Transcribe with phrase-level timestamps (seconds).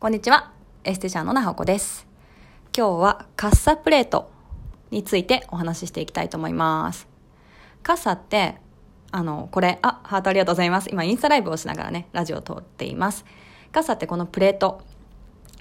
[0.00, 0.52] こんにちは。
[0.84, 2.06] エステシャンのなほこです。
[2.72, 4.30] 今日はカッサプレート
[4.92, 7.08] についてお話ししていきたいと思います。
[7.82, 8.60] カッサって、
[9.10, 10.88] あの、これ、あ、ハートありがとうございます。
[10.88, 13.24] 今インスタライブをしながらね、ラジオを撮っています。
[13.72, 14.82] カッサってこのプレート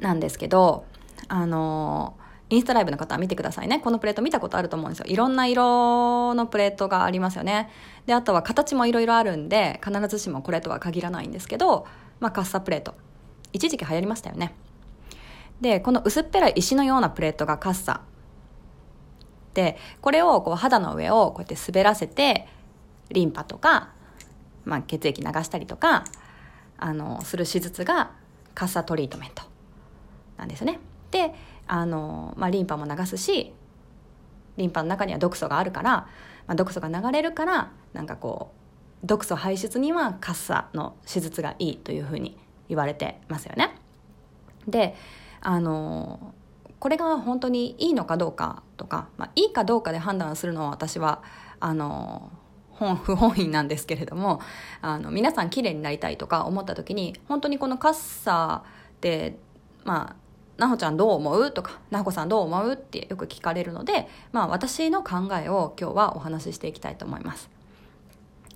[0.00, 0.84] なんですけど、
[1.28, 2.16] あの、
[2.50, 3.78] インスタライブの方は見てくださいね。
[3.78, 5.04] このプレート見たことあると思うんですよ。
[5.06, 7.70] いろんな色のプレートがありますよね。
[8.06, 11.86] で、あとは形もいろいろあるんで、必ずしもこれとは限らないんですけど、
[12.18, 12.96] まあ、カッサプレート。
[13.54, 14.52] 一時期流行りましたよね。
[15.60, 18.02] で、この薄っぺらい石のようなプレートがカッサ。
[19.54, 22.48] で、これをこう肌の上をこうやって滑らせて、
[23.10, 23.92] リンパとか、
[24.64, 26.04] まあ、血液流したりとか、
[26.76, 28.10] あの、する手術が
[28.54, 29.44] カッサトリートメント
[30.36, 30.80] なんですね。
[31.12, 31.32] で、
[31.68, 33.54] あの、まあ、リンパも流すし、
[34.56, 35.90] リンパの中には毒素があるから、
[36.48, 38.50] まあ、毒素が流れるから、なんかこ
[39.02, 42.36] う、毒素排出にはカッサの手術がいいというふうに
[42.68, 43.74] 言われてますよね。
[44.66, 44.94] で
[45.40, 46.34] あの
[46.78, 51.22] これが本当にいいのかどうかとか、まあ、いいかどうかで判断するのは私は
[51.60, 52.30] あの
[52.70, 54.40] 本 不本意なんですけれども
[54.82, 58.64] あの皆さん綺麗になりたいとか思った時に本当にこのカッサ
[59.00, 59.38] で
[59.84, 60.16] まあ
[60.56, 67.50] なほちゃんどう思うとかなほこさんどう思うってよく聞かれるので、まあ、私の考えを今日はお話ししていきたいと思います。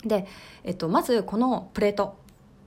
[0.05, 0.27] で、
[0.63, 2.17] えっと、まずこのプレート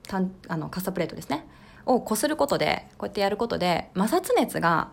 [0.07, 1.47] たんあのカッサプレートですね。
[1.85, 4.91] をこすることでこうやってやることで摩擦熱が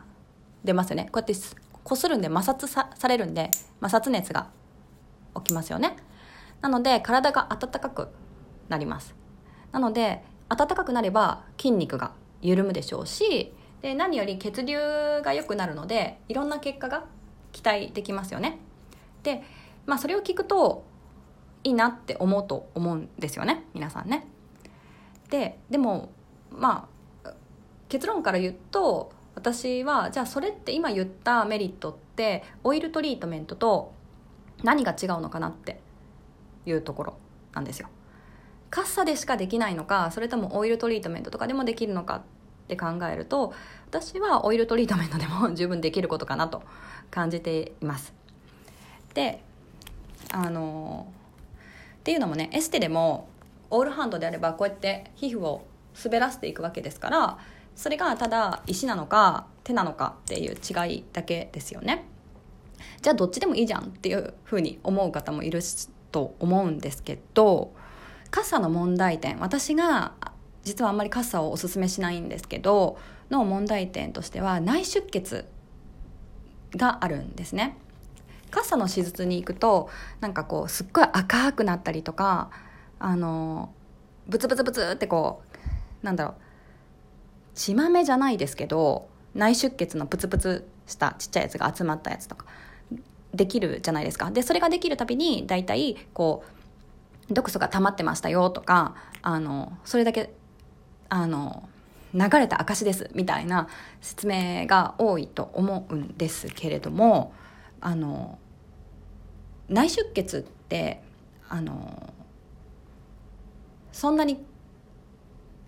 [0.64, 1.04] 出ますよね。
[1.04, 1.34] こうやって
[1.84, 4.48] こするんで摩擦さされるんで摩擦熱が
[5.36, 5.96] 起きますよね。
[6.60, 8.08] なので体が温かく
[8.68, 9.14] なります。
[9.72, 14.78] なので温かくなれば筋肉が緩むでしょうしで何より血流
[15.22, 17.04] が良くなるのでいろんな結果が
[17.52, 18.58] 期待できますよね。
[19.22, 19.42] で、
[19.86, 20.84] まあ、それを聞くと
[21.64, 23.64] いいなって思うと思うんですよね。
[23.74, 24.26] 皆さんね。
[25.30, 26.10] ででも
[26.50, 26.88] ま
[27.24, 27.32] あ
[27.88, 33.92] 結論から言うと私はじゃあそれって今言ったメリットってオイルトリートメントと
[34.62, 35.80] 何が違うのかなって
[36.66, 37.18] いうところ
[37.54, 37.88] なんですよ。
[38.70, 42.22] カッサでしかできないのかそれともオイルトリートメントとかでもできるのかっ
[42.68, 43.54] て考えると
[43.86, 46.62] 私はオイルトリートメントでも 十分できることかなと
[47.10, 48.12] 感じています。
[49.14, 49.42] で
[50.32, 51.06] あの
[52.00, 53.28] っていうのもねエステでも
[53.70, 55.66] オールハンドであればこうやって皮膚を
[56.02, 57.38] 滑らせていくわけですから
[57.74, 62.06] それがただ石なのか手なのかっていう違いだけですよね。
[63.02, 65.60] じゃあどっちでもいいじゃんっていうふうに思う方もいる
[66.10, 67.72] と思うんですけど
[68.30, 70.12] カッサの問題点私が
[70.64, 72.98] 実はあんまりカッサをおすすめしないんですけど
[73.30, 75.46] の問題点としては内出血
[76.76, 77.76] があるんですね。
[78.50, 79.90] カッサの手術に行くと
[80.20, 82.50] なんかこうすっごい赤くなったりとか
[82.98, 83.72] あの
[84.28, 85.42] ブツブツブツってこ
[86.02, 86.34] うなんだろう。
[87.54, 92.46] 血まめじゃないですけど内出血のプツプツしたちっちゃいやつが集まったやつとか
[93.34, 94.30] できるじゃないですか。
[94.30, 96.44] でそれができるたびに大体こ
[97.30, 100.32] う毒素が溜まってましたよとかあのそれだけ
[101.08, 101.68] あの
[102.14, 103.68] 流れた証ですみたいな
[104.00, 107.34] 説明が多いと思うんですけれども
[107.80, 108.38] あの
[109.68, 111.02] 内出血って
[111.48, 112.12] あの
[113.98, 114.38] そんなに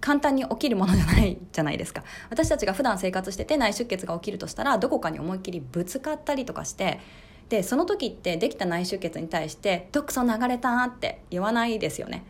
[0.00, 2.04] 簡単に起きるものじゃないじゃないですか。
[2.30, 7.00] 私たちが普段生活してて内出血が起きるとしたらどこかに思いっきりぶつかったりとかして
[7.48, 12.24] でその時ってできた内出血に対して「毒素流れた」って言わないですよね。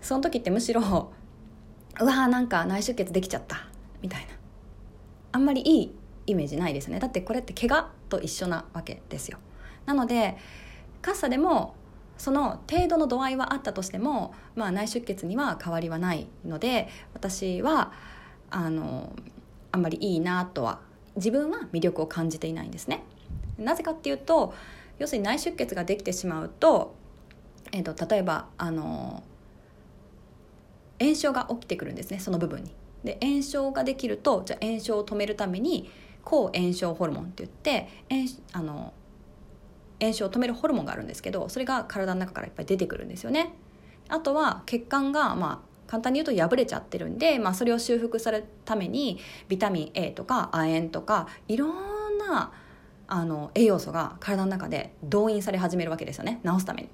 [0.00, 0.80] その時ってむしろ
[2.00, 3.66] 「うわーなんか内出血できちゃった」
[4.00, 4.28] みたいな。
[5.32, 5.94] あんまりいい
[6.28, 7.00] イメージないですね。
[7.00, 9.38] だってこれって怪我と一緒なわけですよ。
[9.84, 10.36] なので
[11.02, 11.74] カッサでも
[12.18, 17.92] その程度の度合いはあったとしても、まあ、内出血には変わりはないので私は
[18.50, 19.14] あの
[19.70, 20.80] あんまりいいなとは
[21.16, 23.04] 自分は魅力を感じていないんですね。
[23.58, 24.54] なぜかっていうと
[24.98, 26.94] 要するに内出血ができてしまうと,、
[27.72, 29.22] えーと、例えばあの
[31.00, 32.74] 炎症が起きてくるんですねその部分に。
[33.04, 35.88] で炎症ができるとじゃ炎症を止めるために
[36.24, 38.92] 抗炎症ホルモンって言って炎あの
[40.00, 43.54] 炎症を止めるホルモンがあるんですけどそれが体の中からいっぱい出てくるんですよね。
[44.08, 49.18] あとは血管がまあ簡単に言うと破れちゃってるんで、まあ、それを修復するために
[49.48, 52.52] ビタミン A とか亜鉛とかいろんな
[53.06, 56.40] あの栄養素が体の中で動員され始めるわけですよね。
[56.44, 56.88] 治すために。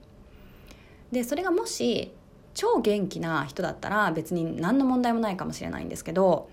[1.10, 2.12] でそれがもし
[2.54, 6.48] 超元気な人だったら別に何の問題もないかもしれないんですけど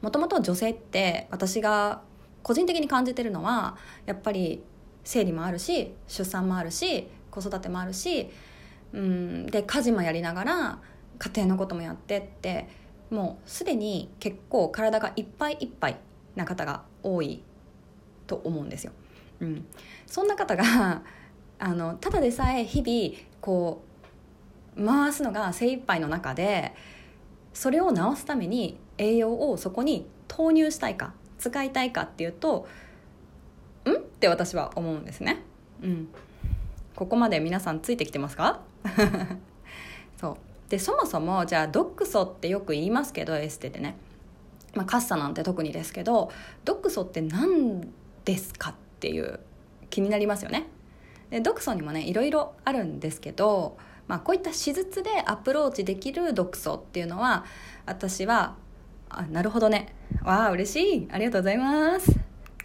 [0.00, 2.02] もともと女性って私が
[2.42, 4.62] 個人的に感じてるのはやっぱり
[5.06, 8.28] 生理もあるし出産もあるし子育てもあるし
[8.92, 10.78] うんで家事もやりながら
[11.18, 12.68] 家庭のこともやってって
[13.10, 15.96] もうすでに結構体がいっぱいいっぱい
[16.34, 17.42] な方が多い
[18.26, 18.92] と思うんですよ。
[19.40, 19.66] うん、
[20.06, 21.02] そんな方が
[21.58, 23.84] あのただでさえ日々こ
[24.76, 26.74] う回すのが精一杯の中で
[27.54, 32.66] それを治すために栄養をそこに投入したいか使いたいかっていうと
[34.16, 35.42] って私は思うんですね。
[35.82, 36.08] うん、
[36.94, 38.60] ここまで皆さんついてきてますか？
[40.18, 40.36] そう。
[40.70, 43.96] でそもそもじゃあ毒素ってよく言いますけどエステでね、
[44.74, 46.32] まあ、カッサなんて特にですけど
[46.64, 47.92] 毒素って何
[48.24, 49.38] ですかっていう
[49.90, 50.66] 気になりますよね。
[51.30, 53.76] で毒素にもねいろいろあるんですけど、
[54.08, 57.44] まあ、こういった手術でアプローチできる毒素っていうのは
[57.84, 58.56] 私は
[59.08, 59.94] あなるほどね。
[60.24, 61.08] わあ嬉しい。
[61.12, 62.10] ありがとうございます。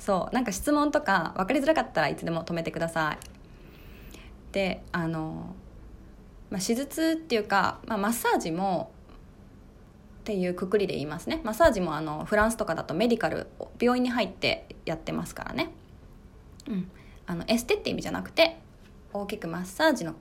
[0.01, 3.18] そうなんか質問とか分かりづらかったらいつでも止めてください。
[4.51, 5.56] であの
[6.50, 8.92] まあ、手術っていうか、まあ、マッサージも
[10.19, 11.39] っていうくくりで言いますね。
[11.44, 13.48] マッサージもあのフランスとかだとメディカル
[13.80, 15.69] 病院に入ってやってますからね、
[16.68, 16.92] うん、
[17.27, 18.57] あのエステって意味じゃなくて
[19.13, 20.15] 大きくマッサージの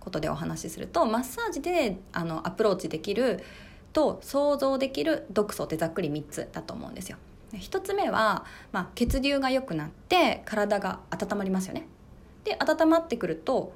[0.00, 3.44] ことでお話しするとマッサージであのアプローチできる
[3.92, 7.18] と想像できる毒素ってざっくり3つだと思うんですよ。
[7.52, 11.86] 1つ目は、まあ、血流が良くなって体が温まりますよね。
[12.44, 13.72] で温まってくると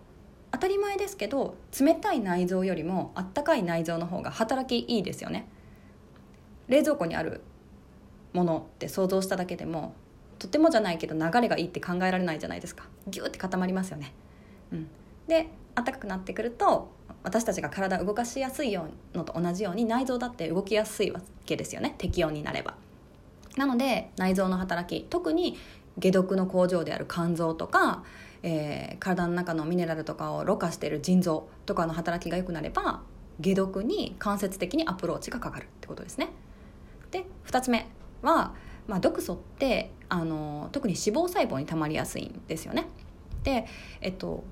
[0.50, 5.48] 当たり前ですけど冷たい内臓よりもあったかい内臓の方が働きいいですよね。
[6.68, 7.40] 冷蔵庫にある
[8.32, 9.94] ものって想像しただけでも
[10.38, 12.84] とてもじゃないけど流れがいいって考えられないじゃないですか。
[13.08, 14.12] ギューって固まりますよね、
[14.72, 14.88] うん、
[15.26, 16.90] で暖かくなってくると
[17.22, 18.76] 私たちが体を動かしやすい
[19.14, 21.94] のと同じように内臓だって動きやすいわけですよね。
[21.98, 22.74] 適温になれば。
[23.56, 25.58] なので内臓の働き特に
[26.00, 28.02] 解毒の工場である肝臓とか
[28.42, 33.02] えー、体の中のミネラルとかをろ過している腎臓とかの働きが良くなれば
[33.42, 36.28] 解毒に間接的にアプローチがかかるってことですね。
[37.10, 37.86] で2つ目
[38.22, 38.54] は、
[38.86, 42.86] まあ、毒素ってあの特に脂肪細胞にたまりやすいんですよね。
[43.42, 43.66] で、
[44.00, 44.44] えっと、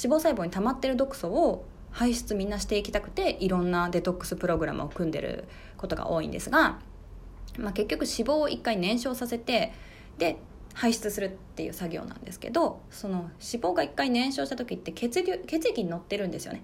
[0.00, 6.80] 脂肪細胞にたまってる毒素を排出みんなしていきたくていろんなデトックスプログラムを組んでることが多いんですが、
[7.58, 9.72] まあ、結局脂肪を一回燃焼させて
[10.16, 10.38] で
[10.74, 16.62] 排出するっていう作業なんですけどその脂肪が一回燃焼した時って血流血液に乗ってるんですよね。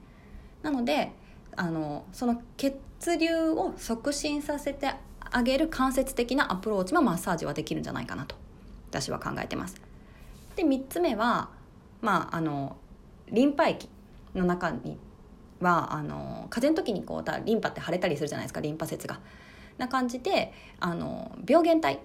[0.62, 1.12] なので
[1.56, 2.78] あのその血
[3.18, 4.92] 流を促進させて
[5.30, 8.36] あげる間接的なアプローチもマッサージはできるんじゃないかなと
[8.90, 9.80] 私は考えてます。
[10.56, 11.50] で3つ目は
[12.00, 12.76] まああの
[13.30, 13.88] リンパ液
[14.34, 14.98] の中に
[15.60, 19.18] はあの風邪の時にこうリンパって腫れたりするじゃないですかリンパ節が。
[19.78, 22.00] な感じであの病原体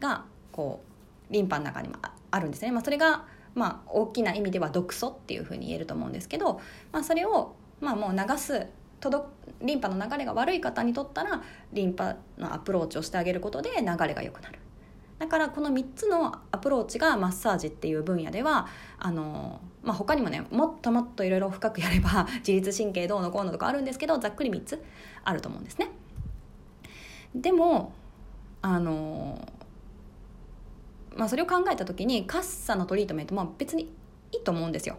[0.00, 0.82] がこ
[1.30, 1.96] うリンパの中にも
[2.30, 3.24] あるんですね、まあ、それが
[3.54, 6.60] まあ大きな意味では毒素っていうふうに言えると思うんですけど、
[6.92, 8.66] まあ、それをまあもう流す
[9.00, 9.26] 届
[9.60, 14.58] リンパの流れが悪い方にとったらリンパのアプローチをしてあげることで流れが良くなる。
[15.18, 18.66] だからこの3つのアプローチがマッサージっていう分野では
[18.98, 24.82] あの、まあ、他にもねもっともっといろいろ深くやれば自律神経どうのこうのとかあるんですけどざっくり3つ
[25.22, 25.88] あると思うんですね。
[27.34, 27.92] でも
[28.62, 29.46] あの
[31.16, 33.84] まあ、それを考えた時にカッサのトリートメントも別に
[34.32, 34.98] いいと思うんですよ。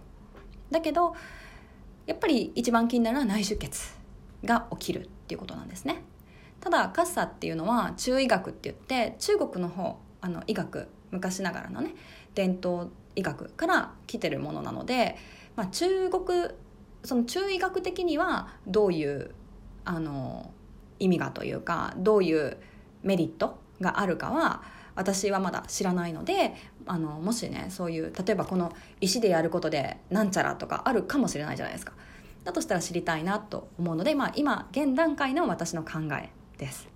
[0.72, 1.14] だけど
[2.06, 3.94] やっぱり一番気になるのは内出血
[4.44, 6.04] が起きるっていうことなんですね。
[6.62, 11.96] ただカッサっていうのは中医学って言って中国の方あの医学昔ながらのね
[12.34, 15.18] 伝統医学から来てるものなので、
[15.56, 16.24] まあ、中国
[17.04, 19.36] その中医学的にはどういう
[19.84, 20.52] あの
[21.00, 22.58] 意味がというかどういう
[23.04, 24.64] メリットがあるかは
[24.96, 31.94] 私はまだ知らないのであのもしねそういう例えばこの石でやることでなんちゃらとかあるかもしれないじゃないですか。
[32.44, 36.88] だとしたら知りたいなと思うので、まあ、今現段階の私の考えです。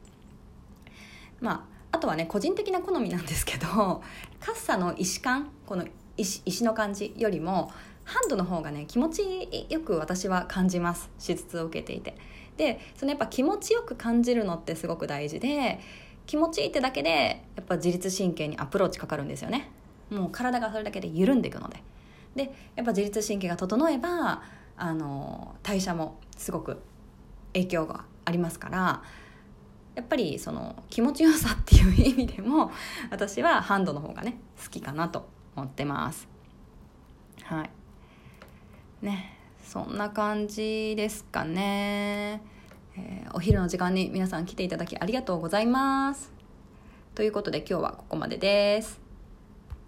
[1.42, 3.68] まああとはね個人的な好みなんですけど
[4.40, 5.86] カッサの石感この
[6.18, 7.72] 石石の感じよりも
[8.04, 11.10] ハンドの方がね気持ちよく私は感じます。
[11.20, 12.16] 手術を受けていて。
[12.60, 15.80] でそのやっぱ気持ちよく感じるのってすごく大事で
[16.26, 19.72] 気持ちいいってだけでやっぱ自律神経にアプローチかかるんですよね。
[20.12, 21.82] もう体がそれだけで緩んでいくので。
[22.36, 24.44] でやっぱ自律神経が整えば
[24.76, 26.82] あの代謝もすごく
[27.54, 29.02] 影響がありますから
[29.96, 32.72] やっぱりその気持ちよさっていう意味でも
[33.10, 36.28] 私はハンドの方がね好きかなと思ってます。
[37.44, 37.70] はい。
[39.02, 39.39] ね。
[39.70, 42.42] そんな感じですかね
[42.98, 46.34] えー、お昼の時間に皆さん来ていただきありがとうございます。
[47.14, 49.09] ということで今日はここまでです。